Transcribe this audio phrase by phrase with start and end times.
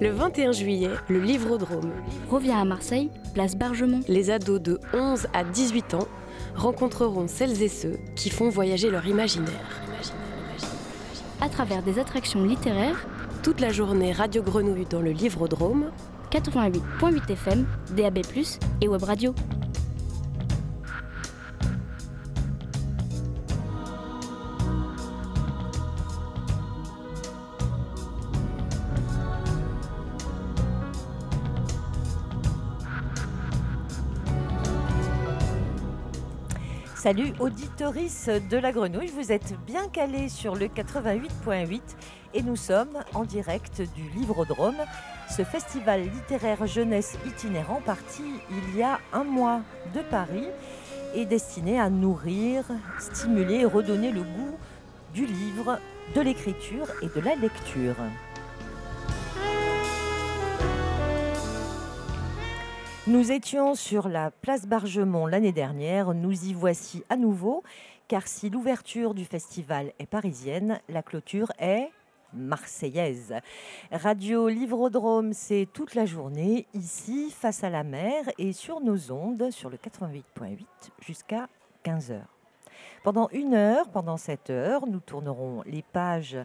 [0.00, 1.92] Le 21 juillet, le Livrodrome.
[2.30, 4.00] Revient à Marseille, place Bargemont.
[4.08, 6.08] Les ados de 11 à 18 ans
[6.56, 9.60] rencontreront celles et ceux qui font voyager leur imaginaire.
[11.42, 13.06] À travers des attractions littéraires,
[13.42, 15.90] Toute la journée Radio Grenouille dans le Livrodrome.
[16.30, 18.18] 88.8 FM, DAB+,
[18.82, 19.34] et Web Radio.
[37.02, 41.80] Salut auditorice de la grenouille, vous êtes bien calés sur le 88.8
[42.34, 44.76] et nous sommes en direct du Livrodrome,
[45.34, 49.62] ce festival littéraire jeunesse itinérant parti il y a un mois
[49.94, 50.44] de Paris
[51.14, 52.64] et destiné à nourrir,
[52.98, 54.58] stimuler et redonner le goût
[55.14, 55.78] du livre,
[56.14, 57.96] de l'écriture et de la lecture.
[63.10, 67.64] Nous étions sur la place Bargemont l'année dernière, nous y voici à nouveau,
[68.06, 71.90] car si l'ouverture du festival est parisienne, la clôture est
[72.32, 73.34] marseillaise.
[73.90, 79.50] Radio Livrodrome, c'est toute la journée, ici, face à la mer et sur nos ondes,
[79.50, 80.64] sur le 88.8
[81.00, 81.48] jusqu'à
[81.84, 82.20] 15h.
[83.02, 86.38] Pendant une heure, pendant cette heure, nous tournerons les pages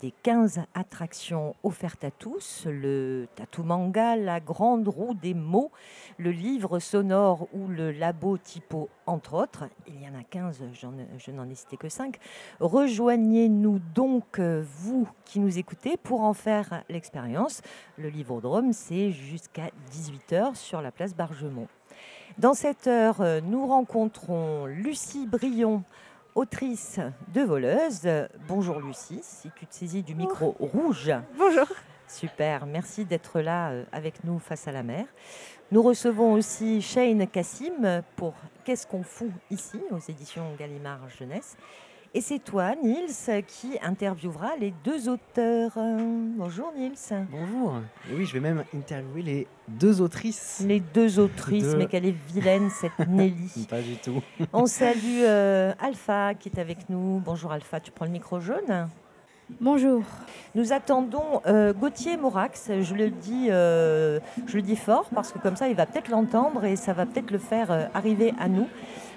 [0.00, 5.70] des 15 attractions offertes à tous, le tatou manga, la grande roue des mots,
[6.18, 9.64] le livre sonore ou le labo typo, entre autres.
[9.86, 12.18] Il y en a 15, j'en ai- je n'en ai cité que 5.
[12.60, 17.60] Rejoignez-nous donc, vous qui nous écoutez, pour en faire l'expérience.
[17.96, 21.66] Le Livrodrome, c'est jusqu'à 18h sur la place Bargemont.
[22.38, 25.82] Dans cette heure, nous rencontrons Lucie Brion,
[26.38, 27.00] autrice
[27.34, 28.08] de Voleuse.
[28.46, 31.10] Bonjour Lucie, si tu te saisis du micro rouge.
[31.36, 31.66] Bonjour.
[32.06, 35.04] Super, merci d'être là euh, avec nous face à la mer.
[35.72, 38.34] Nous recevons aussi Shane Kassim pour
[38.64, 41.56] Qu'est-ce qu'on fout ici aux éditions Gallimard Jeunesse.
[42.14, 45.72] Et c'est toi, Nils, qui interviewera les deux auteurs.
[45.74, 46.94] Bonjour Nils.
[47.30, 47.74] Bonjour.
[48.10, 50.64] Et oui, je vais même interviewer les deux autrices.
[50.66, 53.66] Les deux autrices, mais qu'elle est vilaine cette Nelly.
[53.68, 54.22] Pas du tout.
[54.54, 57.20] On salue euh, Alpha qui est avec nous.
[57.22, 58.88] Bonjour Alpha, tu prends le micro jaune?
[59.60, 60.02] Bonjour.
[60.54, 62.70] Nous attendons euh, Gauthier Morax.
[62.82, 66.10] Je le dis, euh, je le dis fort parce que comme ça, il va peut-être
[66.10, 68.68] l'entendre et ça va peut-être le faire euh, arriver à nous.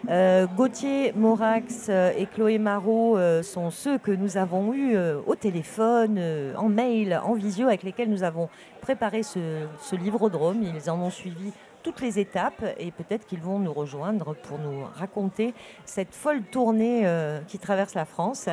[0.09, 4.97] Euh, Gauthier Morax euh, et Chloé Marot euh, sont ceux que nous avons eus
[5.27, 6.19] au téléphone,
[6.57, 8.49] en mail, en visio, avec lesquels nous avons
[8.81, 10.63] préparé ce, ce livrodrome.
[10.63, 14.83] Ils en ont suivi toutes les étapes et peut-être qu'ils vont nous rejoindre pour nous
[14.95, 15.53] raconter
[15.85, 18.49] cette folle tournée euh, qui traverse la France.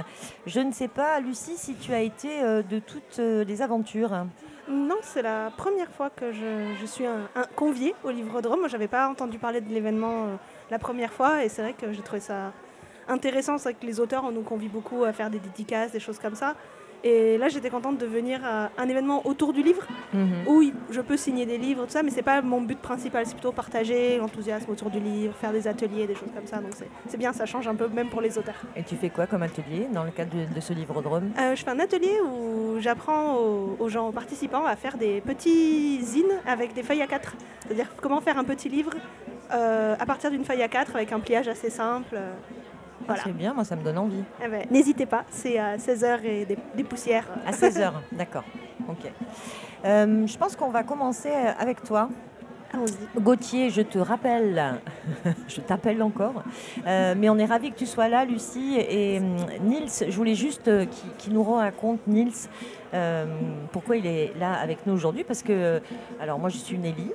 [0.47, 4.27] Je ne sais pas, Lucie, si tu as été euh, de toutes euh, les aventures.
[4.69, 8.61] Non, c'est la première fois que je, suis un, un convié au Livrodrome.
[8.61, 10.27] Moi, j'avais pas entendu parler de l'événement
[10.71, 12.53] la première fois et c'est vrai que j'ai trouvé ça
[13.09, 13.57] intéressant.
[13.57, 16.19] C'est vrai que les auteurs, on nous convie beaucoup à faire des dédicaces, des choses
[16.19, 16.55] comme ça.
[17.05, 19.87] Et là, j'étais contente de venir à un événement autour du livre
[20.49, 23.25] où il- je peux signer des livres, tout ça, mais c'est pas mon but principal.
[23.25, 26.57] C'est plutôt partager l'enthousiasme autour du livre, faire des ateliers, des choses comme ça.
[26.59, 26.73] Donc
[27.09, 28.61] c'est- bien, ça change un peu même pour les auteurs.
[28.77, 31.63] Et tu fais quoi comme atelier dans le cadre de, de ce livrodrome Euh, je
[31.65, 36.25] fais un atelier où j'apprends aux, aux gens, aux participants, à faire des petits zines
[36.47, 37.35] avec des feuilles à 4.
[37.65, 38.91] C'est-à-dire comment faire un petit livre
[39.53, 42.17] euh, à partir d'une feuille à 4 avec un pliage assez simple.
[43.09, 43.23] Euh, Voilà.
[43.25, 44.23] C'est bien, moi ça me donne envie.
[44.45, 47.27] Eh ben, N'hésitez pas, c'est à 16h et des, des poussières.
[47.47, 48.45] À 16h, d'accord.
[48.89, 49.11] Ok.
[49.85, 52.09] Euh, je pense qu'on va commencer avec toi.
[52.73, 53.21] Allons-y.
[53.23, 54.79] Gauthier, je te rappelle,
[55.49, 56.43] je t'appelle encore,
[56.87, 58.77] euh, mais on est ravis que tu sois là, Lucie.
[58.79, 62.35] Et Nils, je voulais juste euh, qu'il qu'il nous raconte, Nils,
[62.95, 63.27] euh,
[63.73, 65.25] pourquoi il est là avec nous aujourd'hui.
[65.25, 65.81] Parce que,
[66.21, 67.13] alors moi je suis Nelly,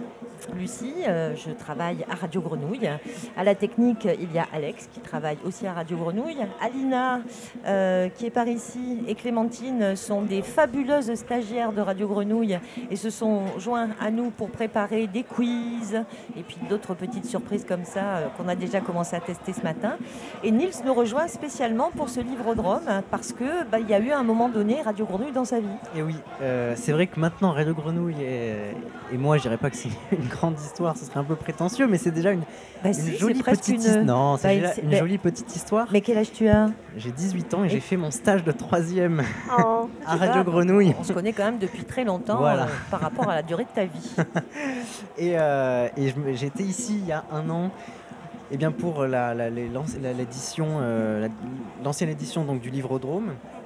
[0.56, 2.90] Lucie, euh, je travaille à Radio Grenouille.
[3.38, 6.46] À la technique, il y a Alex qui travaille aussi à Radio Grenouille.
[6.62, 7.22] Alina,
[7.66, 12.60] euh, qui est par ici, et Clémentine sont des fabuleuses stagiaires de Radio Grenouille
[12.92, 16.04] et se sont joints à nous pour préparer des quiz
[16.38, 19.62] et puis d'autres petites surprises comme ça euh, qu'on a déjà commencé à tester ce
[19.62, 19.98] matin.
[20.44, 24.00] Et Nils nous rejoint spécialement pour ce livrodrome hein, parce que bah, il y a
[24.00, 25.63] eu un moment donné Radio Grenouille dans sa vie.
[25.96, 28.54] Et oui, euh, c'est vrai que maintenant Radio Grenouille et,
[29.14, 31.88] et moi, je dirais pas que c'est une grande histoire, ce serait un peu prétentieux,
[31.88, 32.46] mais c'est déjà une, Bah,
[32.90, 35.56] une si, c'est jolie petite une- his- Non, c'est bah, déjà une bah- jolie petite
[35.56, 35.88] histoire.
[35.92, 36.70] Mais quel âge tu as?
[36.98, 39.24] J'ai 18 ans et, Et- j'ai fait mon stage de troisième
[39.58, 40.94] Oh, à Radio Grenouille.
[41.00, 42.64] On se connaît quand même depuis très longtemps Voilà.
[42.64, 44.16] euh, par rapport à la durée de ta vie.
[45.18, 47.72] Et, euh, et j'étais ici il y a un an
[48.52, 51.34] eh bien pour la- la- les lanc- la- l'édition, euh, la-
[51.84, 53.30] l'ancienne édition donc, du Livrodrome.
[53.30, 53.63] Euh,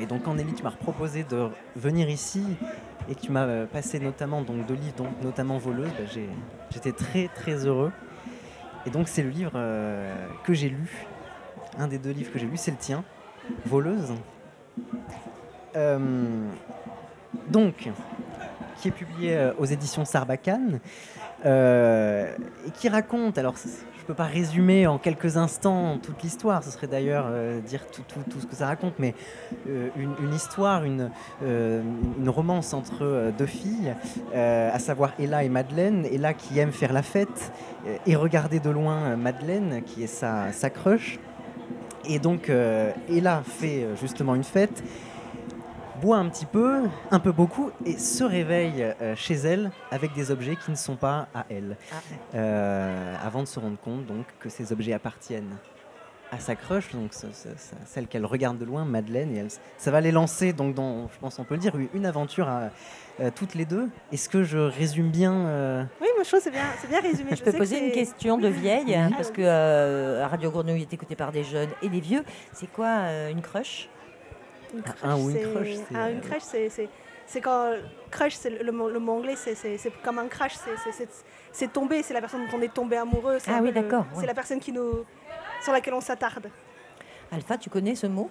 [0.00, 2.42] et donc quand Nelly, tu m'as proposé de venir ici
[3.08, 6.20] et tu m'as euh, passé notamment donc deux livres, donc notamment Voleuse, bah,
[6.70, 7.92] j'étais très très heureux.
[8.86, 10.12] Et donc c'est le livre euh,
[10.44, 11.06] que j'ai lu,
[11.78, 13.04] un des deux livres que j'ai lu, c'est le tien,
[13.66, 14.14] Voleuse.
[15.76, 15.98] Euh,
[17.48, 17.90] donc,
[18.76, 20.80] qui est publié aux éditions Sarbacane
[21.44, 23.56] et qui raconte, alors
[24.04, 27.86] je ne peux pas résumer en quelques instants toute l'histoire, ce serait d'ailleurs euh, dire
[27.86, 28.02] tout,
[28.38, 29.14] ce que ça raconte, mais
[29.66, 31.10] euh, une, histoire, une,
[31.42, 31.82] euh,
[32.26, 33.94] romance entre deux filles,
[34.34, 36.06] à savoir Ella et Madeleine.
[36.12, 37.50] Ella qui aime faire la fête
[38.06, 41.18] et regarder de loin Madeleine, qui est sa, sa crush.
[42.06, 42.50] Et donc
[43.08, 44.82] Ella fait justement une fête
[46.00, 50.30] boit un petit peu, un peu beaucoup, et se réveille euh, chez elle avec des
[50.30, 51.76] objets qui ne sont pas à elle.
[51.92, 51.94] Ah.
[52.34, 55.56] Euh, avant de se rendre compte donc que ces objets appartiennent
[56.32, 59.48] à sa crush, donc ce- ce- ce- celle qu'elle regarde de loin, Madeleine, et elle,
[59.78, 62.70] ça va les lancer donc dans, je pense on peut le dire, une aventure à
[63.20, 63.88] euh, toutes les deux.
[64.10, 67.00] Est-ce que je résume bien euh, Oui, moi je trouve que c'est bien, c'est bien
[67.00, 67.36] résumé.
[67.36, 69.14] Je peux poser une question de vieille, Oui.
[69.16, 72.24] parce que euh, Radio Grenouille est écoutée par des jeunes et des vieux.
[72.52, 73.88] C'est quoi euh, une crush
[74.72, 76.42] Une Un ou une c'est- crush, c'est, ah, une euh, crush,
[77.26, 77.72] c'est, quand
[78.10, 81.08] crush, c'est le, le mot, anglais, c'est, comme un crash, c'est, c'est, c'est,
[81.52, 83.38] c'est tomber, c'est la personne dont on est tombé amoureux.
[83.40, 83.72] c'est Ah un oui,
[84.26, 85.04] la personne qui nous,
[85.62, 86.48] sur laquelle on s'attarde.
[87.32, 88.30] Alpha, tu connais ce mot?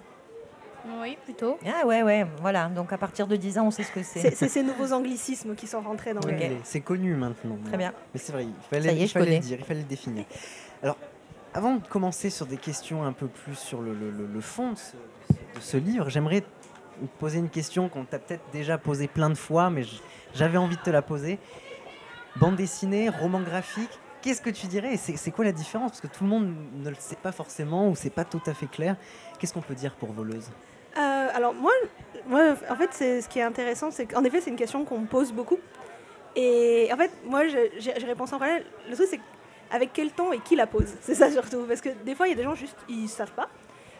[1.00, 1.58] Oui, plutôt.
[1.66, 2.66] Ah ouais, ouais, voilà.
[2.68, 4.30] Donc à partir de 10 ans, on sait ce que c'est.
[4.34, 6.30] C'est, ces nouveaux anglicismes qui sont rentrés dans Ok.
[6.32, 6.38] le.
[6.38, 7.56] c'est- C'est connu maintenant.
[7.66, 7.92] Très bien.
[8.12, 9.36] Mais c'est vrai, il fallait, Ça y est, il je fallait connais.
[9.38, 10.24] le dire, il fallait le définir.
[10.82, 10.98] Alors,
[11.54, 14.72] avant de commencer sur des questions un peu plus sur le, le- le- le fond
[14.72, 14.92] de ce,
[15.30, 16.44] de ce livre, j'aimerais
[17.18, 19.82] poser une question qu'on t'a peut-être déjà posée plein de fois, mais
[20.34, 21.38] j'avais envie de te la poser.
[22.36, 23.90] Bande dessinée, roman graphique,
[24.22, 24.96] qu'est-ce que tu dirais?
[24.96, 25.92] C'est quoi la différence?
[25.92, 28.54] Parce que tout le monde ne le sait pas forcément ou c'est pas tout à
[28.54, 28.96] fait clair.
[29.38, 30.50] Qu'est-ce qu'on peut dire pour voleuse
[30.96, 31.72] alors moi,
[32.28, 35.06] moi, en fait, ce qui est intéressant, c'est qu'en effet, c'est une question qu'on me
[35.06, 35.58] pose beaucoup.
[36.36, 38.64] Et en fait, moi, j'ai réponse en vrai.
[38.88, 39.20] Le truc, c'est
[39.70, 40.94] avec quel ton et qui la pose?
[41.00, 41.64] C'est ça surtout.
[41.66, 43.48] Parce que des fois, il y a des gens juste, ils savent pas.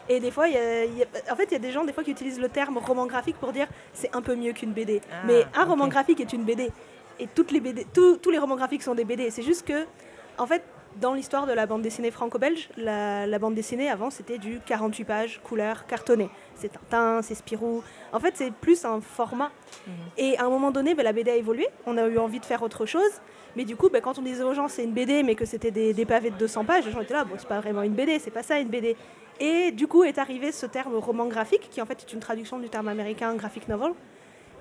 [0.08, 1.72] Et des fois, il y a, il y a- en fait, il y a des
[1.72, 4.52] gens des fois qui utilisent le terme roman graphique pour dire c'est un peu mieux
[4.52, 5.00] qu'une BD.
[5.10, 6.70] Ah, Mais un roman graphique est une BD.
[7.20, 9.30] Et toutes les BD, tous- tous les romans graphiques sont des BD.
[9.30, 9.86] C'est juste que,
[10.36, 10.62] en fait,
[11.00, 15.04] dans l'histoire de la bande dessinée franco-belge, la, la bande dessinée avant c'était du 48
[15.04, 16.30] pages, couleur, cartonné.
[16.54, 17.82] C'est Tintin, c'est Spirou.
[18.12, 19.50] En fait, c'est plus un format.
[19.86, 19.92] Mhm.
[20.18, 21.66] Et à un moment donné, ben, la BD a évolué.
[21.86, 23.20] On a eu envie de faire autre chose.
[23.56, 25.70] Mais du coup, ben, quand on disait aux gens c'est une BD, mais que c'était
[25.70, 27.94] des, des pavés de 200 pages, les gens étaient là, bon, c'est pas vraiment une
[27.94, 28.96] BD, c'est pas ça une BD.
[29.40, 32.58] Et du coup est arrivé ce terme roman graphique, qui en fait est une traduction
[32.58, 33.92] du terme américain graphic novel.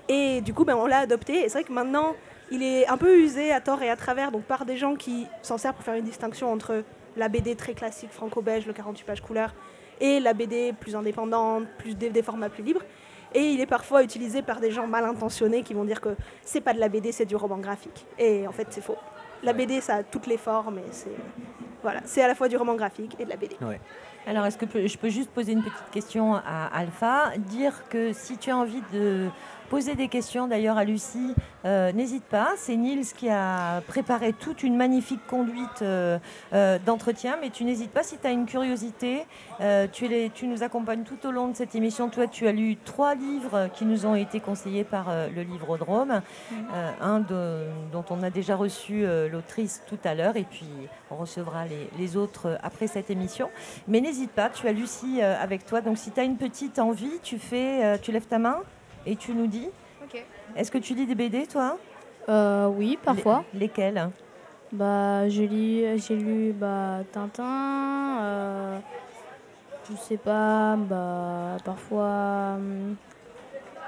[0.08, 1.44] Et du coup, ben, on l'a adopté.
[1.44, 2.14] Et c'est vrai que maintenant,
[2.50, 5.26] il est un peu usé à tort et à travers, donc par des gens qui
[5.42, 6.84] s'en servent pour faire une distinction entre
[7.16, 9.54] la BD très classique franco-belge, le 48 pages couleur,
[10.00, 12.82] et la BD plus indépendante, plus des, des formats plus libres.
[13.34, 16.10] Et il est parfois utilisé par des gens mal intentionnés qui vont dire que
[16.42, 18.06] c'est pas de la BD, c'est du roman graphique.
[18.18, 18.96] Et en fait, c'est faux.
[19.44, 21.10] La BD, ça a toutes les formes, et c'est
[21.82, 23.56] voilà, c'est à la fois du roman graphique et de la BD.
[24.26, 27.32] Alors, est-ce que je peux juste poser une petite question à Alpha?
[27.36, 29.28] Dire que si tu as envie de
[29.68, 31.34] poser des questions d'ailleurs à Lucie,
[31.66, 32.52] euh, n'hésite pas.
[32.56, 36.18] C'est Nils qui a préparé toute une magnifique conduite euh,
[36.54, 39.26] euh, d'entretien, mais tu n'hésites pas si tu as une curiosité.
[39.60, 42.08] euh, tu, les- tu nous accompagnes tout au long de cette émission.
[42.08, 46.22] Toi, tu as lu trois livres qui nous ont été conseillés par euh, le Livrodrome.
[46.52, 50.66] Euh, un de- dont on a déjà reçu euh, l'autrice tout à l'heure, et puis
[51.10, 53.50] on recevra les, les autres euh, après cette émission.
[53.88, 55.80] Mais n'hésite pas, tu as Lucie euh, avec toi.
[55.80, 58.60] Donc si tu as une petite envie, tu fais, euh, tu lèves ta main
[59.06, 59.68] et tu nous dis.
[60.02, 60.24] Ok.
[60.56, 61.78] Est-ce que tu lis des BD, toi?
[62.28, 63.44] Euh, oui, parfois.
[63.52, 64.10] Les- lesquels?
[64.72, 68.18] Bah, je lis, j'ai lu bah, Tintin.
[68.22, 68.78] euh,
[69.90, 72.54] je sais pas, bah, parfois.
[72.56, 72.96] hum,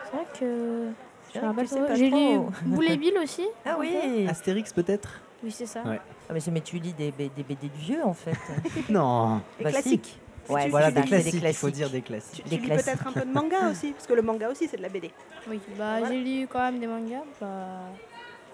[0.05, 0.89] C'est vrai que.
[1.35, 3.45] Je me rappelle J'ai lu Bill aussi.
[3.65, 3.81] Ah peu.
[3.81, 5.21] oui Astérix peut-être?
[5.45, 5.83] Oui, c'est ça.
[5.83, 6.01] Ouais.
[6.29, 8.37] Ah, mais, c'est- mais tu lis des, des BD de vieux, en fait.
[8.89, 9.41] Non.
[9.59, 9.81] Les Bah, si.
[9.83, 10.19] classiques.
[10.49, 12.45] Ouais, tu- Voilà tu des classiques, des il faut dire des classiques.
[12.45, 12.87] Tu, Des tu lis classiques.
[12.93, 15.11] peut-être un peu de manga aussi, parce que le manga aussi, c'est de la BD.
[15.49, 16.09] Oui, bah, Voilà.
[16.09, 17.23] j'ai lu quand même des mangas.
[17.41, 17.47] Bah,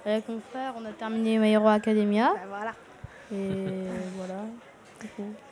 [0.04, 2.32] avec mon frère, on a terminé My Hero Academia.
[2.34, 2.72] Ben voilà.
[3.32, 3.86] Et
[4.16, 4.40] voilà.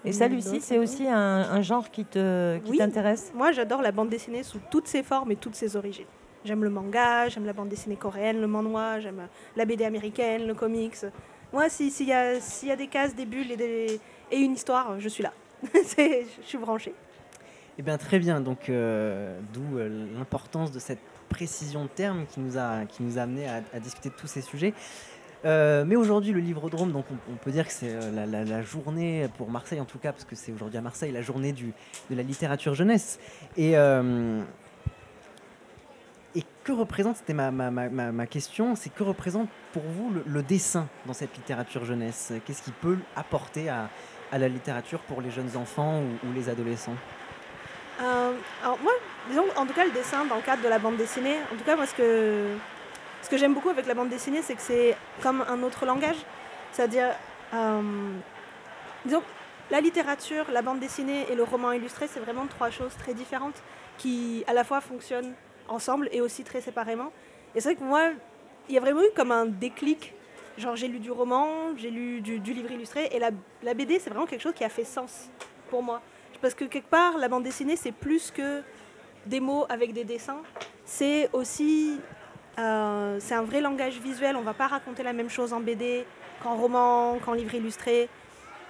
[0.04, 2.78] Et ça, Lucie, c'est aussi un, un genre qui te- qui Oui.
[2.78, 3.32] t'intéresse?
[3.34, 6.06] Moi, j'adore la bande dessinée sous toutes ses formes et toutes ses origines.
[6.44, 10.54] J'aime le manga, j'aime la bande dessinée coréenne, le manhwa, j'aime la BD américaine, le
[10.54, 11.04] comics.
[11.52, 14.00] Moi, si- s'il y, a- y a des cases, des bulles et,
[14.32, 15.32] une histoire, je suis là.
[15.74, 16.94] Je suis branchée.
[17.78, 18.40] Eh bien, très bien.
[18.40, 23.18] Donc, euh, d'où euh, l'importance de cette précision de termes qui nous a, qui nous
[23.18, 24.72] a amené à, discuter de tous ces sujets.
[25.44, 29.80] Euh, mais aujourd'hui, le Livrodrome, donc on, peut dire que c'est la, journée pour Marseille,
[29.80, 31.72] en tout cas, parce que c'est aujourd'hui à Marseille, la journée du,
[32.10, 33.18] de la littérature jeunesse.
[33.56, 33.76] Et
[36.36, 40.42] Et que représente, c'était ma, ma, ma, ma, question, c'est que représente pour vous le,
[40.42, 42.32] dessin dans cette littérature jeunesse?
[42.46, 43.88] Qu'est-ce qui peut apporter à,
[44.30, 46.94] à, la littérature pour les jeunes enfants ou, les adolescents?
[48.00, 48.32] Euh,
[48.62, 48.92] Alors moi,
[49.28, 51.64] disons en tout cas le dessin dans le cadre de la bande dessinée, en tout
[51.64, 52.56] cas moi ce que,
[53.22, 56.16] ce que j'aime beaucoup avec la bande dessinée, c'est que c'est comme un autre langage.
[56.70, 57.08] C'est-à-dire,
[57.54, 58.12] euh,
[59.04, 59.22] disons,
[59.72, 63.60] la littérature, la bande dessinée et le roman illustré, c'est vraiment trois choses très différentes
[63.98, 65.34] qui à la fois fonctionnent
[65.70, 67.10] ensemble et aussi très séparément.
[67.54, 68.10] Et c'est vrai que moi,
[68.68, 70.12] il y a vraiment eu comme un déclic.
[70.58, 73.30] Genre j'ai lu du roman, j'ai lu du, livre illustré et la,
[73.62, 75.30] la BD c'est vraiment quelque chose qui a fait sens
[75.70, 76.02] pour moi.
[76.42, 78.62] Parce que quelque part la bande dessinée c'est plus que
[79.26, 80.42] des mots avec des dessins,
[80.84, 81.98] c'est aussi
[82.58, 84.36] euh, c'est un vrai langage visuel.
[84.36, 86.04] On va pas raconter la même chose en BD
[86.42, 88.08] qu'en roman, qu'en livre illustré.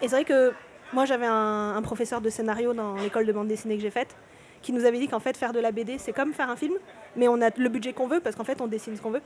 [0.01, 0.53] Et c'est vrai que
[0.93, 4.15] moi j'avais un professeur de scénario dans l'école de bande dessinée que j'ai faite
[4.63, 6.75] qui nous avait dit qu'en fait faire de la BD c'est comme faire un film,
[7.17, 9.23] mais on a le budget qu'on veut parce qu'en fait on dessine ce qu'on veut.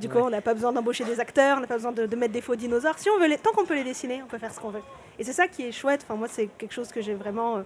[0.00, 2.32] Du coup, on n'a pas besoin d'embaucher des acteurs, on n'a pas besoin de, mettre
[2.32, 2.98] des faux dinosaures.
[2.98, 4.82] Si on veut les, tant qu'on peut les dessiner, on peut faire ce qu'on veut.
[5.18, 6.02] Et c'est ça qui est chouette.
[6.04, 7.62] Enfin, moi, c'est quelque chose que j'ai vraiment euh,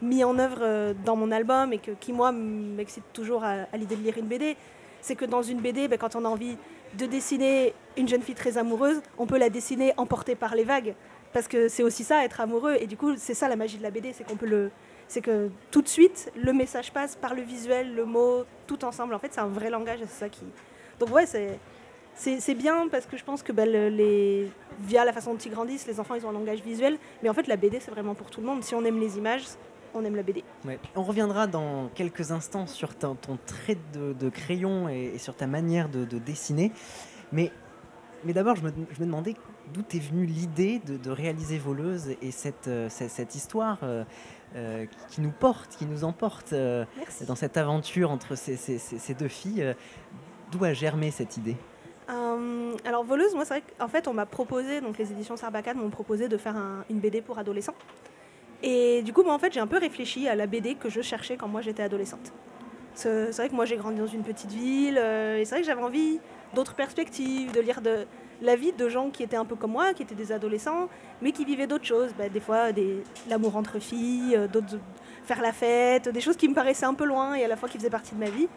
[0.00, 3.96] mis en œuvre euh, dans mon album et que, qui, moi, m'excite toujours à, l'idée
[3.96, 4.56] de lire une BD.
[5.00, 6.56] C'est que dans une BD, ben, quand on a envie
[6.96, 10.94] de dessiner une jeune fille très amoureuse, on peut la dessiner emportée par les vagues.
[11.32, 12.76] Parce que c'est aussi ça, être amoureux.
[12.78, 14.70] Et du coup, c'est ça la magie de la BD, c'est qu'on peut le,
[15.08, 19.14] c'est que tout de suite, le message passe par le visuel, le mot, tout ensemble.
[19.14, 20.44] En fait, c'est un vrai langage c'est ça qui.
[20.98, 21.58] Donc, ouais, c'est.
[22.16, 23.68] C'est bien parce que je pense que ben,
[24.80, 27.34] via la façon dont ils grandissent, les enfants ils ont un langage visuel, mais en
[27.34, 28.62] fait la BD c'est vraiment pour tout le monde.
[28.62, 29.42] Si on aime les images,
[29.94, 30.44] on aime la BD.
[30.94, 36.04] On reviendra dans quelques instants sur ton, trait de, crayon et, sur ta manière de,
[36.04, 36.72] dessiner.
[37.32, 37.50] Mais,
[38.24, 39.34] mais d'abord, je me, je me, demandais
[39.72, 43.78] d'où est venue l'idée de, réaliser Voleuse et cette, euh, cette, histoire.
[44.56, 46.84] Euh, qui nous porte, qui nous emporte euh,
[47.26, 49.62] dans cette aventure entre ces, deux filles.
[49.62, 49.74] Euh,
[50.52, 51.56] d'où a germé cette idée
[52.86, 55.88] alors voleuse, moi c'est vrai qu'en fait on m'a proposé, donc les éditions Sarbacane m'ont
[55.88, 56.54] proposé de faire
[56.90, 57.74] une BD pour adolescents.
[58.62, 61.00] Et du coup, moi en fait j'ai un peu réfléchi à la BD que je
[61.00, 62.32] cherchais quand moi j'étais adolescente.
[62.94, 65.82] C'est vrai que moi j'ai grandi dans une petite ville, et c'est vrai que j'avais
[65.82, 66.20] envie
[66.54, 68.06] d'autres perspectives, de lire de,
[68.42, 70.88] la vie de gens qui étaient un peu comme moi, qui étaient des adolescents,
[71.22, 72.10] mais qui vivaient d'autres choses.
[72.16, 72.68] Bah, des fois,
[73.28, 74.46] l'amour entre filles, euh,
[75.24, 77.68] faire la fête, des choses qui me paraissaient un peu loin et à la fois
[77.68, 78.48] qui faisaient partie de ma vie.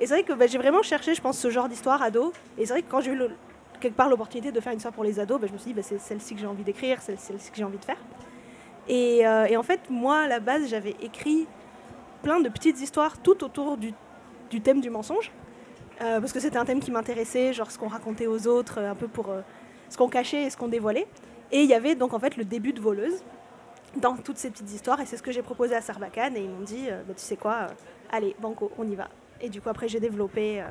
[0.00, 2.32] Et c'est vrai que bah, j'ai vraiment cherché, je pense, ce genre d'histoire ado.
[2.56, 3.20] Et c'est vrai que quand j'ai eu
[3.80, 5.82] quelque part l'opportunité de faire une histoire pour les ados, bah, je me suis dit,
[5.82, 7.98] c'est celle-ci que j'ai envie d'écrire, c'est celle-ci que j'ai envie de faire.
[8.88, 11.46] Et, euh, et, en fait, moi, à la base, j'avais écrit
[12.22, 13.92] plein de petites histoires tout autour du,
[14.60, 15.30] thème du mensonge.
[16.00, 18.90] Euh, parce que c'était un thème qui m'intéressait, genre ce qu'on racontait aux autres, euh,
[18.90, 19.40] un peu pour euh,
[19.88, 21.08] ce qu'on cachait et ce qu'on dévoilait.
[21.50, 23.24] Et il y avait donc en fait le début de Voleuse
[23.96, 26.48] dans toutes ces petites histoires, et c'est ce que j'ai proposé à Sarbacane, et ils
[26.48, 27.68] m'ont dit, bah, tu sais quoi,
[28.12, 29.08] allez, banco, on y va.
[29.40, 30.62] Et du coup après j'ai développé,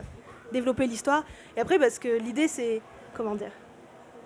[0.53, 1.23] développé l'histoire,
[1.57, 2.79] et après parce que l'idée c'est,
[3.15, 3.51] comment dire,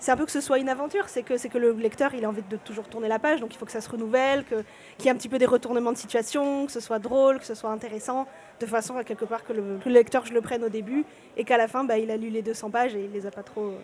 [0.02, 2.30] c'est un peu que ce soit une aventure, c'est que, que le lecteur il a
[2.30, 4.64] envie de toujours tourner la page, donc il faut que ça se renouvelle, que,
[4.98, 7.46] qu'il y ait un petit peu des retournements de situation, que ce soit drôle, que
[7.46, 8.28] ce soit intéressant,
[8.60, 11.06] de façon à quelque part que le, lecteur je le prenne au début
[11.38, 13.32] et qu'à la fin bah, il a lu les 200 pages et il les a
[13.32, 13.76] pas trop,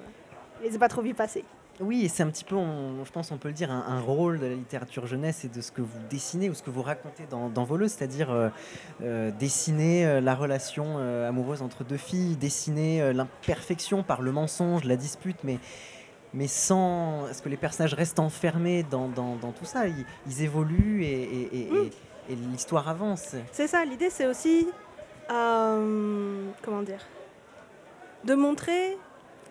[0.64, 1.46] les a pas trop vus passer.
[1.80, 4.56] Oui, c'est un petit peu, je pense on peut le dire, un, rôle de la
[4.56, 7.66] littérature jeunesse et de ce que vous dessinez ou ce que vous racontez dans, dans
[7.66, 8.50] Voleuse, c'est-à-dire euh,
[9.04, 14.96] euh, dessiner euh, la relation amoureuse entre deux filles, dessiner l'imperfection par le mensonge, la
[14.96, 15.60] dispute, mais
[16.34, 17.28] mais sans.
[17.28, 19.10] Est-ce que les personnages restent enfermés dans,
[19.58, 19.84] tout ça?
[19.88, 21.92] Ils, évoluent et,
[22.30, 23.36] l'histoire avance.
[23.52, 24.68] C'est ça, l'idée c'est aussi.
[25.32, 27.06] Euh, comment dire?
[28.24, 28.98] De montrer.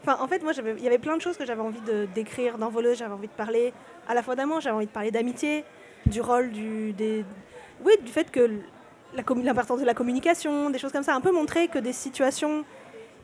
[0.02, 2.59] Enfin, en fait, moi, il y avait plein de choses que j'avais envie de décrire
[2.59, 2.99] dans Voleuse.
[2.99, 3.73] J'avais envie de parler
[4.06, 5.64] à la fois d'amour, j'avais envie de parler d'amitié,
[6.06, 6.92] du rôle du.
[6.92, 7.25] Des...
[7.85, 8.61] Oui, du fait que
[9.42, 11.14] l'importance de la communication, des choses comme ça.
[11.14, 12.64] Un peu montrer que des situations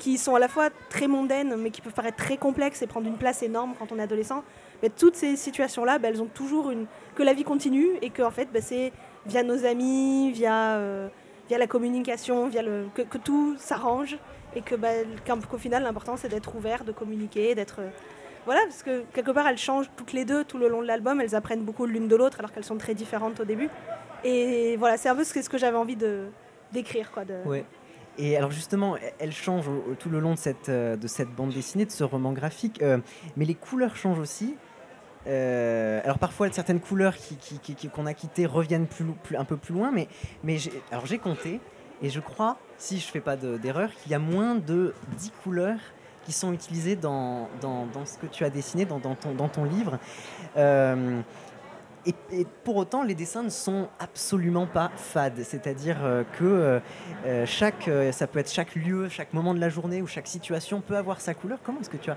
[0.03, 3.07] qui sont à la fois très mondaines, mais qui peuvent paraître très complexes et prendre
[3.07, 4.43] une place énorme quand on est adolescent.
[4.83, 6.87] Mais toutes ces situations-là, bah, elles ont toujours une...
[7.15, 8.93] que la vie continue et que en fait, bah, c'est
[9.27, 11.07] via nos amis, via, euh,
[11.49, 12.87] via la communication, via le...
[12.97, 14.19] que, tout s'arrange
[14.57, 14.89] et que, bah,
[15.49, 17.77] qu'au final, l'important, c'est d'être ouvert, de communiquer, d'être...
[17.79, 17.91] Euh,
[18.45, 21.21] voilà, parce que quelque part, elles changent toutes les deux tout le long de l'album,
[21.21, 23.71] elles apprennent beaucoup l'une de l'autre alors qu'elles sont très différentes au début.
[24.25, 26.25] Et voilà, c'est un peu ce que, j'avais envie de
[26.73, 27.13] d'écrire.
[27.13, 27.35] Quoi, de...
[28.19, 29.67] Et alors justement, elle change
[29.99, 32.99] tout le long de cette, euh, de cette bande dessinée, de ce roman graphique, euh,
[33.37, 34.57] mais les couleurs changent aussi.
[35.27, 39.73] Euh, alors parfois certaines couleurs qu'on qui, qui, a quittées reviennent plus, un peu plus
[39.73, 40.09] loin, mais,
[40.43, 40.59] mais
[40.91, 41.61] alors j'ai compté
[42.03, 45.33] et je crois, si je ne fais pas d'erreur, qu'il y a moins de 10
[45.45, 45.79] couleurs
[46.25, 49.49] qui sont utilisées dans, dans, dans, ce que tu as dessiné, dans, dans ton, dans
[49.49, 49.99] ton livre.
[52.07, 55.43] Et, pour autant, les dessins ne sont absolument pas fades.
[55.43, 56.81] C'est-à-dire euh, que euh,
[57.27, 60.81] euh, chaque, ça peut être chaque lieu, chaque moment de la journée ou chaque situation
[60.81, 61.59] peut avoir sa couleur.
[61.63, 62.17] Comment est-ce que tu as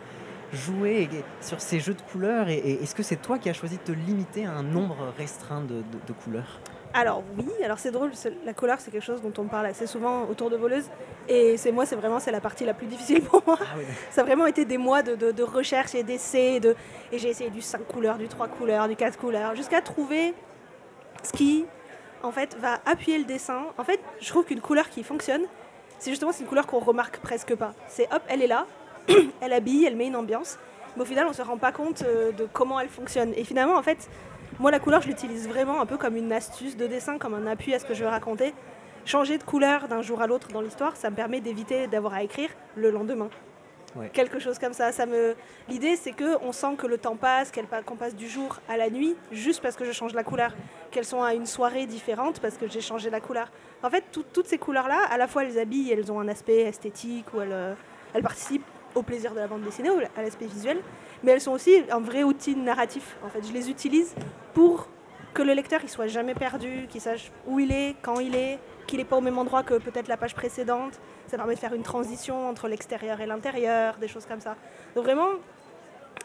[0.53, 1.09] joué
[1.41, 3.91] sur ces jeux de couleurs et, est-ce que c'est toi qui as choisi de te
[3.91, 6.59] limiter à un nombre restreint de couleurs?
[6.97, 8.11] Alors oui, alors c'est drôle,
[8.45, 10.85] la couleur c'est quelque chose dont on parle assez souvent autour de voleuses
[11.27, 13.57] et c'est moi c'est vraiment c'est la partie la plus difficile pour moi.
[13.61, 13.83] Ah oui.
[14.11, 16.73] Ça a vraiment été des mois de, de- de recherche et d'essais de,
[17.11, 20.33] et j'ai essayé du 5 couleurs, du 3 couleurs, du 4 couleurs jusqu'à trouver
[21.21, 21.65] ce qui
[22.23, 23.63] en fait va appuyer le dessin.
[23.77, 25.41] En fait, je trouve qu'une couleur qui fonctionne,
[25.99, 27.73] c'est justement c'est une couleur qu'on remarque presque pas.
[27.89, 28.67] C'est hop, elle est là,
[29.41, 30.57] elle habille, elle met une ambiance,
[30.95, 33.33] mais au final on se rend pas compte euh, de comment elle fonctionne.
[33.35, 34.09] Et finalement en fait,
[34.59, 37.47] moi la couleur je l'utilise vraiment un peu comme une astuce de dessin, comme un
[37.47, 38.53] appui à ce que je veux raconter.
[39.05, 42.23] Changer de couleur d'un jour à l'autre dans l'histoire, ça me permet d'éviter d'avoir à
[42.23, 43.29] écrire le lendemain.
[43.95, 44.09] Ouais.
[44.11, 44.91] Quelque chose comme ça.
[44.91, 45.35] ça me...
[45.69, 47.51] L'idée, c'est que on sent que le temps passe,
[47.85, 50.53] qu'on passe du jour à la nuit, juste parce que je change la couleur.
[50.91, 53.49] Qu'elles sont à une soirée différente parce que j'ai changé la couleur.
[53.83, 56.61] En fait, tout- toutes ces couleurs-là, à la fois elles habillent, elles ont un aspect
[56.63, 57.73] esthétique ou elles, euh,
[58.13, 60.79] elles participent au plaisir de la bande dessinée, ou à l'aspect visuel,
[61.25, 63.17] mais elles sont aussi un vrai outil narratif.
[63.25, 64.13] En fait, je les utilise
[64.53, 64.87] pour
[65.33, 68.59] que le lecteur il soit jamais perdu, qu'il sache où il est, quand il est,
[68.85, 70.99] qu'il n'est pas au même endroit que peut-être la page précédente.
[71.27, 74.55] Ça permet de faire une transition entre l'extérieur et l'intérieur, des choses comme ça.
[74.95, 75.29] Donc vraiment,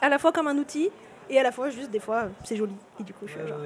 [0.02, 0.90] à la fois comme un outil
[1.30, 2.74] et à la fois juste des fois c'est joli.
[3.00, 3.58] Et du coup, je suis genre,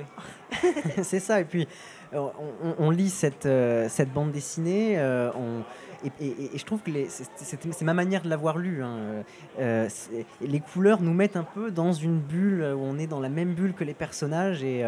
[1.02, 1.40] c'est ça.
[1.40, 1.66] Et puis,
[2.12, 2.18] euh,
[2.62, 4.99] on, on- on lit cette, euh, cette bande dessinée.
[4.99, 5.62] euh, on-
[6.06, 8.83] et, et- et je trouve que c'est- ma manière de l'avoir lu.
[8.83, 9.25] hein,
[9.59, 9.88] euh,
[10.42, 13.54] les couleurs nous mettent un peu dans une bulle où on est dans la même
[13.54, 14.80] bulle que les personnages et,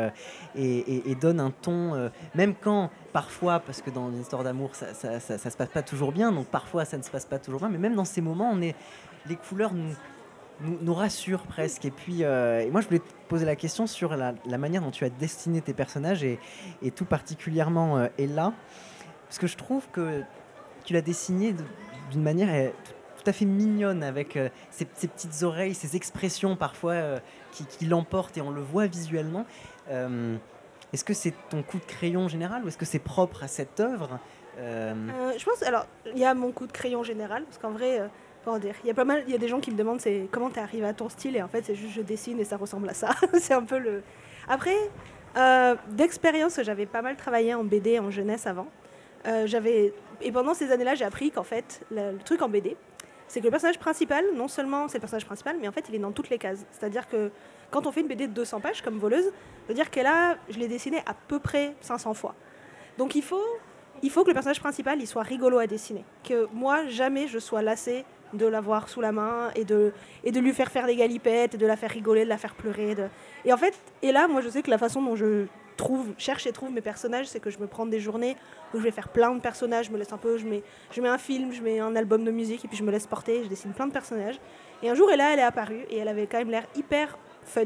[0.54, 4.92] et, et- donnent un ton, même quand parfois, parce que dans une histoire d'amour, ça,
[4.92, 7.38] ça, ça- ça se passe pas toujours bien, donc parfois ça ne se passe pas
[7.38, 8.74] toujours bien, mais même dans ces moments, on est,
[9.26, 9.94] les couleurs nous,
[10.60, 11.84] nous, rassurent presque.
[11.84, 14.90] Et puis, euh, et moi, je voulais te poser la question sur la, manière dont
[14.90, 16.38] tu as dessiné tes personnages et,
[16.82, 18.52] et tout particulièrement euh, Ella,
[19.26, 20.22] parce que je trouve que
[20.84, 21.64] tu l'as dessinée de-
[22.10, 22.70] d'une manière euh,
[23.16, 24.38] tout, à fait mignonne avec
[24.70, 29.44] ses, petites oreilles, ses expressions parfois qui, l'emportent et on le voit visuellement.
[29.88, 33.80] Est-ce que c'est ton coup de crayon général ou est-ce que c'est propre à cette
[33.80, 34.20] œuvre?
[34.56, 38.08] Je pense, alors, il y a mon coup de crayon général, parce qu'en vrai,
[38.54, 40.50] il y a pas mal, il y a des gens qui me demandent c'est comment
[40.50, 42.88] tu arrivé à ton style, et en fait, c'est juste je dessine et ça ressemble
[42.88, 43.10] à ça.
[43.40, 44.02] c'est un peu le.
[44.48, 44.76] Après,
[45.36, 48.68] euh, d'expérience, j'avais pas mal travaillé en BD en jeunesse avant.
[49.26, 52.76] Euh, j'avais et pendant ces années-là, j'ai appris qu'en fait, le, truc en BD,
[53.28, 55.94] c'est que le personnage principal, non seulement c'est le personnage principal, mais en fait, il
[55.94, 56.64] est dans toutes les cases.
[56.70, 57.30] C'est-à-dire que
[57.70, 59.32] quand on fait une BD de 200 pages comme voleuse,
[59.68, 62.34] veut dire qu'elle a, je l'ai dessinée à peu près 500 fois.
[62.98, 63.44] Donc il faut
[64.02, 66.04] il faut que le personnage principal il soit rigolo à dessiner.
[66.22, 68.04] Que moi, jamais je sois lassée
[68.36, 69.92] de l'avoir sous la main et de,
[70.24, 72.54] et de lui faire faire des galipettes, et de la faire rigoler, de la faire
[72.54, 72.94] pleurer.
[72.94, 73.08] de-
[73.44, 75.46] Et en fait, et là, moi je sais que la façon dont je
[75.76, 78.36] trouve, cherche et trouve mes personnages, c'est que je me prends des journées
[78.72, 81.00] où je vais faire plein de personnages, je me laisse un peu, je mets, je
[81.02, 83.42] mets un film, je mets un album de musique et puis je me laisse porter,
[83.44, 84.40] je dessine plein de personnages.
[84.82, 87.18] Et un jour, et là, elle est apparue et elle avait quand même l'air hyper
[87.44, 87.62] fun.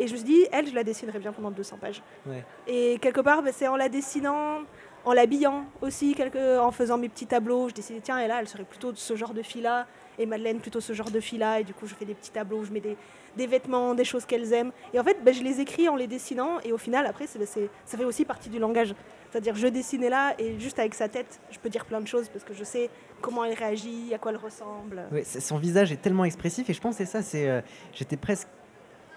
[0.00, 2.02] Et je me suis dit, elle, je la dessinerais bien pendant 200 pages.
[2.26, 2.44] Ouais.
[2.66, 4.62] Et quelque part, bah, c'est en la dessinant,
[5.04, 6.14] en l'habillant aussi,
[6.60, 7.68] en faisant mes petits tableaux.
[7.68, 9.86] Je décidais, tiens, elle serait plutôt de ce genre de fille-là,
[10.18, 11.60] et Madeleine plutôt ce genre de fille-là.
[11.60, 12.96] Et du coup, je fais des petits tableaux, je mets des,
[13.36, 14.72] des vêtements, des choses qu'elles aiment.
[14.92, 17.44] Et en fait, bah, je les écris en les dessinant, et au final, après, c'est,
[17.46, 18.94] c'est- ça fait aussi partie du langage.
[19.30, 22.28] C'est-à-dire, je dessinais là, et juste avec sa tête, je peux dire plein de choses,
[22.28, 22.88] parce que je sais
[23.20, 25.02] comment elle réagit, à quoi elle ressemble.
[25.24, 27.22] C'est- son visage est tellement expressif et je pense que c'est ça.
[27.22, 27.60] C'est, euh,
[27.92, 28.46] j'étais presque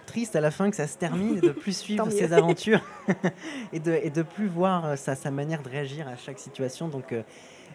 [0.08, 2.82] triste à la fin que ça se termine et de plus suivre ses aventures
[3.74, 6.88] et de et de plus voir euh, sa, sa manière de réagir à chaque situation.
[6.88, 7.22] Donc, euh,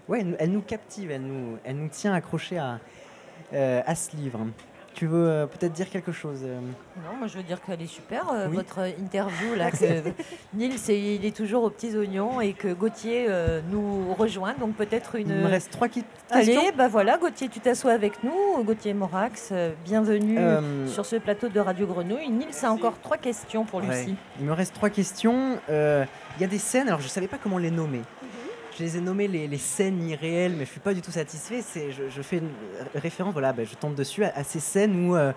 [0.09, 2.81] ouais, elle, nous- elle nous captive, elle nous, elle nous tient accrochés à,
[3.53, 4.41] euh, à ce livre.
[4.95, 6.59] Tu veux euh, peut-être dire quelque chose euh,
[6.97, 8.57] Non, moi je veux dire qu'elle est super, euh, Oui.
[8.57, 9.71] votre interview là.
[9.71, 9.77] Que
[10.55, 13.27] Nils, il est toujours aux petits oignons et que Gauthier
[13.71, 14.55] nous rejoint.
[14.61, 15.29] Donc peut-être une.
[15.31, 16.61] Il me reste trois qui- questions.
[16.61, 18.63] Allez, bah voilà, Gauthier, tu t'assois avec nous.
[18.65, 19.53] Gauthier Morax,
[19.85, 20.39] bienvenue
[20.87, 22.29] sur ce plateau de Radio Grenouille.
[22.31, 23.87] Nils a encore trois questions pour Ouais.
[24.05, 24.17] Lucie.
[24.41, 25.59] Il me reste trois questions.
[25.69, 28.03] Il y a des scènes, alors je ne savais pas comment les nommer.
[28.79, 31.11] Je les ai nommées les, les scènes irréelles, mais je ne suis pas du tout
[31.11, 31.61] satisfait.
[31.63, 32.51] C'est, je, je fais une
[32.95, 35.33] référence, voilà, ben, je tombe dessus, à, à ces scènes où, euh,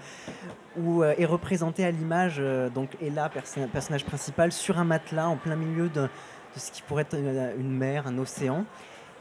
[0.77, 5.27] où euh, est représentée à l'image euh, donc Ella, perso- personnage principal, sur un matelas
[5.27, 6.09] en plein milieu de, de
[6.55, 8.63] ce qui pourrait être une, une mer, un océan,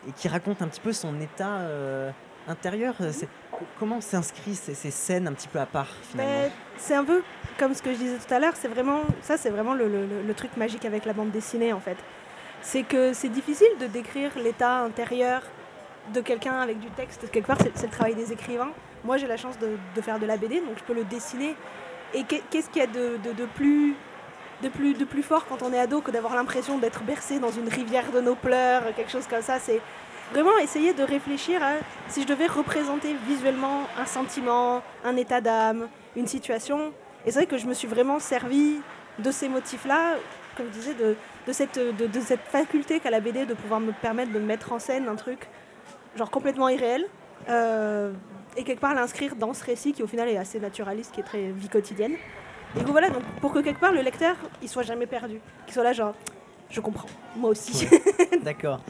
[0.08, 1.60] et qui raconte un petit peu son état
[2.46, 2.94] intérieur.
[3.78, 6.32] Comment s'inscrivent ces, ces scènes un petit peu à part finalement?
[6.42, 7.22] Mais c'est un peu
[7.58, 10.22] comme ce que je disais tout à l'heure, c'est vraiment ça, c'est vraiment le, le-
[10.26, 11.96] le truc magique avec la bande dessinée en fait.
[12.66, 15.42] C'est que c'est difficile de décrire l'état intérieur
[16.14, 17.30] de quelqu'un avec du texte.
[17.30, 18.70] Quelque part, c'est le travail des écrivains.
[19.04, 21.54] Moi, j'ai la chance de, faire de la BD, donc je peux le dessiner.
[22.14, 23.94] Et qu'est- qu'est-ce qu'il y a de, de- de plus
[24.62, 27.50] de plus, de plus fort quand on est ado que d'avoir l'impression d'être bercé dans
[27.50, 29.58] une rivière de nos pleurs, quelque chose comme ça?
[29.58, 29.80] C'est
[30.32, 31.72] vraiment essayer de réfléchir à
[32.08, 36.92] si je devais représenter visuellement un sentiment, un état d'âme, une situation.
[37.26, 38.80] Et c'est vrai que je me suis vraiment servi
[39.18, 40.14] de ces motifs-là,
[40.56, 43.80] comme je disais, de, de, cette, de, de cette faculté qu'a la BD de pouvoir
[43.80, 45.48] me permettre de mettre en scène un truc
[46.16, 47.04] genre complètement irréel.
[47.48, 48.12] euh,
[48.56, 51.24] et quelque part l'inscrire dans ce récit qui au final est assez naturaliste, qui est
[51.24, 52.12] très vie quotidienne.
[52.76, 55.74] Et donc voilà, donc pour que quelque part le lecteur il soit jamais perdu, qu'il
[55.74, 56.14] soit là genre
[56.70, 57.86] je comprends, moi aussi.
[58.42, 58.80] D'accord.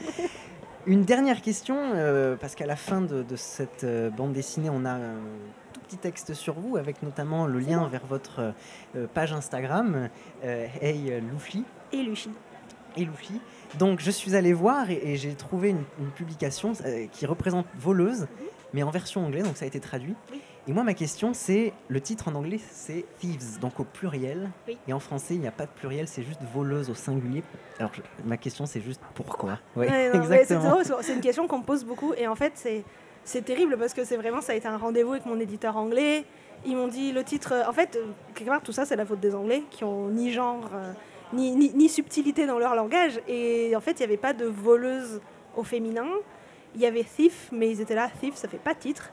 [0.85, 4.85] Une dernière question, euh, parce qu'à la fin de, de cette euh, bande dessinée, on
[4.85, 4.97] a
[5.95, 8.53] petit texte sur vous, avec notamment le lien vers votre
[8.95, 10.09] euh, page Instagram,
[10.43, 11.63] euh, Hey Loufi.
[11.93, 12.29] Et Lucie.
[12.97, 13.39] et Luffy.
[13.79, 17.65] Donc je suis allé voir et, et j'ai trouvé une, une publication euh, qui représente
[17.77, 18.27] Voleuse,
[18.73, 20.15] mais en version anglaise, donc ça a été traduit.
[20.31, 20.41] Oui.
[20.67, 24.49] Et moi, ma question, c'est le titre en anglais, c'est Thieves, donc au pluriel.
[24.67, 24.77] Oui.
[24.87, 27.43] Et en français, il n'y a pas de pluriel, c'est juste voleuse au singulier.
[27.79, 29.59] Alors je- ma question, c'est juste pourquoi?
[29.75, 29.87] Ouais,
[30.45, 32.83] c'est- c'est une question qu'on me pose beaucoup et en fait c'est
[33.25, 36.23] c'est terrible parce que c'est vraiment ça a été un rendez-vous avec mon éditeur anglais.
[36.65, 37.51] Ils m'ont dit le titre.
[37.53, 40.07] euh, En fait, euh, quelque part tout ça c'est la faute des Anglais qui ont
[40.09, 40.93] ni genre euh,
[41.33, 45.21] ni, ni, subtilité dans leur langage et en fait il n'y avait pas de voleuse
[45.57, 46.07] au féminin.
[46.75, 49.11] Il y avait thief mais ils étaient là thief ça fait pas titre.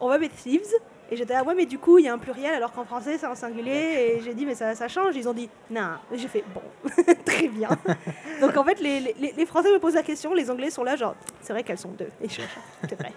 [0.00, 0.62] On va mettre thieves.
[1.10, 3.16] Et j'étais là, ouais, mais du coup, il y a un pluriel alors qu'en français,
[3.18, 4.16] c'est un singulier.
[4.16, 5.16] Et j'ai dit, mais ça, ça change.
[5.16, 5.92] Ils ont dit, non.
[6.12, 6.60] Et j'ai fait, bon,
[7.24, 7.70] très bien.
[8.40, 10.96] Donc en fait, les, les- les Français me posent la question, les Anglais sont là,
[10.96, 12.08] genre, c'est vrai qu'elles sont deux.
[12.22, 12.42] Et je
[12.88, 13.12] c'est vrai.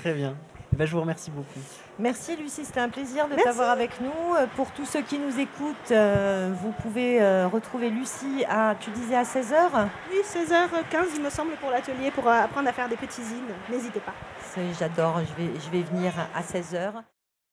[0.00, 0.36] Très bien.
[0.78, 1.58] Ben, je vous remercie beaucoup.
[1.98, 4.34] Merci Lucie, c'était un plaisir de t'avoir avec nous.
[4.36, 8.90] Euh, Pour tous ceux qui nous écoutent, euh, vous pouvez euh, retrouver Lucie à, tu
[8.90, 12.94] disais à 16h oui, 16h15, il me semble, pour l'atelier, pour apprendre à faire des
[12.96, 13.52] petits zines.
[13.68, 14.14] N'hésitez pas.
[14.78, 16.92] J'adore, je vais, je vais venir à 16h.